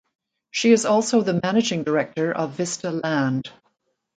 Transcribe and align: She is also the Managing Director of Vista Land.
She 0.49 0.71
is 0.71 0.85
also 0.87 1.21
the 1.21 1.39
Managing 1.43 1.83
Director 1.83 2.33
of 2.35 2.53
Vista 2.53 2.89
Land. 2.89 3.51